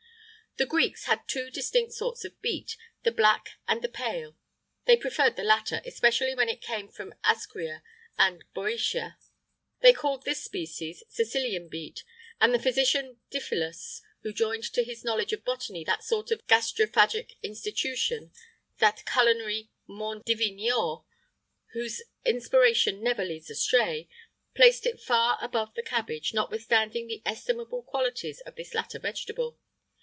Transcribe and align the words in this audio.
The 0.57 0.65
Greeks 0.65 1.05
had 1.05 1.29
two 1.29 1.49
distinct 1.49 1.93
sorts 1.93 2.25
of 2.25 2.39
beet 2.41 2.75
the 3.03 3.11
black 3.13 3.51
and 3.69 3.81
the 3.81 3.87
pale; 3.87 4.35
they 4.83 4.97
preferred 4.97 5.37
the 5.37 5.45
latter,[IX 5.45 5.83
26] 5.83 5.95
especially 5.95 6.35
when 6.35 6.49
it 6.49 6.59
came 6.61 6.89
from 6.89 7.13
Ascrea 7.23 7.81
in 8.19 8.43
Bœotia.[IX 8.53 9.13
27] 9.13 9.15
They 9.79 9.93
called 9.93 10.25
this 10.25 10.43
species 10.43 11.03
Sicilian 11.07 11.69
beet; 11.69 12.03
and 12.41 12.53
the 12.53 12.59
physician 12.59 13.21
Diphilus 13.29 14.01
who 14.23 14.33
joined 14.33 14.65
to 14.73 14.83
his 14.83 15.05
knowledge 15.05 15.31
of 15.31 15.45
botany 15.45 15.85
that 15.85 16.03
sort 16.03 16.31
of 16.31 16.45
gastrophagic 16.47 17.37
intuition, 17.41 18.33
that 18.79 19.05
culinary 19.05 19.69
mens 19.87 20.21
divinior, 20.25 20.97
whose 21.71 22.01
inspiration 22.25 23.01
never 23.01 23.23
leads 23.23 23.49
astray 23.49 24.09
placed 24.53 24.85
it 24.85 24.99
far 24.99 25.37
above 25.41 25.73
the 25.75 25.81
cabbage, 25.81 26.33
notwithstanding 26.33 27.07
the 27.07 27.21
estimable 27.25 27.83
qualities 27.83 28.41
of 28.41 28.55
this 28.57 28.73
latter 28.73 28.99
vegetable. 28.99 29.57